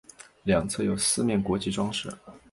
[0.41, 2.11] 两侧有四面国旗装饰。